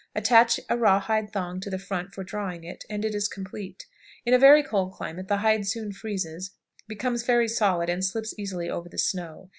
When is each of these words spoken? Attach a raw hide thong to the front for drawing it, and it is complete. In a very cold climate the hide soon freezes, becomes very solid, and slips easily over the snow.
Attach 0.15 0.59
a 0.67 0.75
raw 0.75 0.99
hide 0.99 1.31
thong 1.31 1.59
to 1.59 1.69
the 1.69 1.77
front 1.77 2.15
for 2.15 2.23
drawing 2.23 2.63
it, 2.63 2.85
and 2.89 3.05
it 3.05 3.13
is 3.13 3.27
complete. 3.27 3.85
In 4.25 4.33
a 4.33 4.39
very 4.39 4.63
cold 4.63 4.93
climate 4.93 5.27
the 5.27 5.37
hide 5.45 5.67
soon 5.67 5.91
freezes, 5.91 6.55
becomes 6.87 7.21
very 7.21 7.47
solid, 7.47 7.87
and 7.87 8.03
slips 8.03 8.33
easily 8.35 8.67
over 8.67 8.89
the 8.89 8.97
snow. 8.97 9.49